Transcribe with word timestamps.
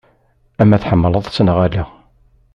Ama 0.61 0.81
tḥemmleḍ-t 0.81 1.37
neɣ 1.45 1.57
ala. 1.65 1.83